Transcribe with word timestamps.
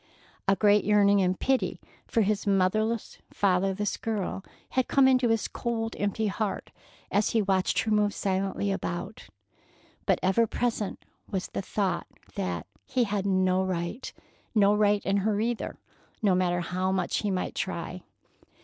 A 0.47 0.55
great 0.55 0.83
yearning 0.83 1.21
and 1.21 1.39
pity 1.39 1.79
for 2.07 2.21
his 2.23 2.47
motherless, 2.47 3.19
fatherless 3.29 3.97
girl 3.97 4.43
had 4.69 4.87
come 4.87 5.07
into 5.07 5.29
his 5.29 5.47
cold, 5.47 5.95
empty 5.99 6.25
heart 6.25 6.71
as 7.11 7.29
he 7.29 7.37
had 7.41 7.47
watched 7.47 7.77
her 7.81 7.91
move 7.91 8.11
silently 8.11 8.71
about. 8.71 9.29
But 10.07 10.17
ever 10.23 10.47
present 10.47 11.05
was 11.29 11.49
the 11.49 11.61
thought 11.61 12.07
that 12.33 12.65
he 12.83 13.03
had 13.03 13.27
no 13.27 13.63
right—no 13.63 14.73
right 14.73 15.05
in 15.05 15.17
her 15.17 15.39
either, 15.39 15.77
no 16.23 16.33
matter 16.33 16.61
how 16.61 16.91
much 16.91 17.17
he 17.17 17.29
might 17.29 17.53
try. 17.53 18.01